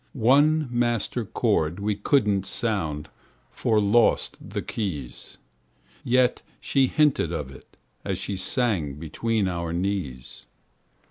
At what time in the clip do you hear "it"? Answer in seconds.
7.51-7.77